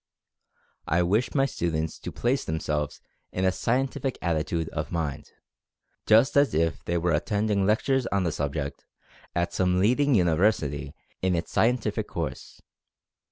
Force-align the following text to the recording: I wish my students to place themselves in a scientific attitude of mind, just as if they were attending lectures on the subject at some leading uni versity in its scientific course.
I 0.87 1.03
wish 1.03 1.35
my 1.35 1.45
students 1.45 1.99
to 1.99 2.11
place 2.11 2.43
themselves 2.43 3.01
in 3.31 3.45
a 3.45 3.51
scientific 3.51 4.17
attitude 4.19 4.67
of 4.69 4.91
mind, 4.91 5.29
just 6.07 6.35
as 6.35 6.55
if 6.55 6.83
they 6.85 6.97
were 6.97 7.11
attending 7.13 7.67
lectures 7.67 8.07
on 8.07 8.23
the 8.23 8.31
subject 8.31 8.87
at 9.35 9.53
some 9.53 9.79
leading 9.79 10.15
uni 10.15 10.31
versity 10.31 10.93
in 11.21 11.35
its 11.35 11.51
scientific 11.51 12.07
course. 12.07 12.63